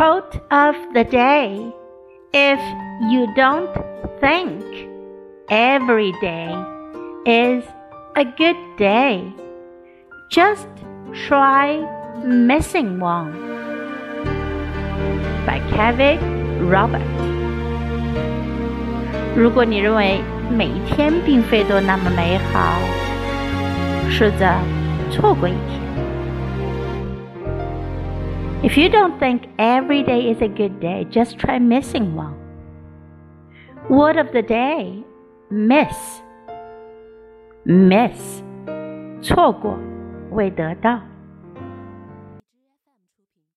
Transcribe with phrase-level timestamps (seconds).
[0.00, 1.72] Quote of the day
[2.32, 2.60] If
[3.10, 3.70] you don't
[4.20, 4.62] think
[5.48, 6.54] every day
[7.24, 7.64] is
[8.14, 9.32] a good day,
[10.30, 10.68] just
[11.28, 11.80] try
[12.24, 13.32] missing one.
[15.46, 16.18] By Kevin
[16.68, 17.00] Robert.
[19.36, 22.78] 如果你认为每一天并非都那么美好，
[24.10, 24.54] 试着
[25.10, 25.69] 错过一天。
[28.62, 32.34] If you don't think every day is a good day, just try missing one.
[33.88, 35.04] Word of the day
[35.50, 36.20] miss.
[37.64, 38.42] Miss.
[39.22, 39.78] 错过，
[40.30, 41.00] 未得到。